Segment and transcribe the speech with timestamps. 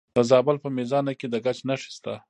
[0.17, 2.13] د زابل په میزانه کې د ګچ نښې شته.